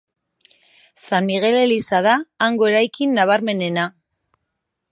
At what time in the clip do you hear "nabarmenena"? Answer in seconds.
3.19-3.85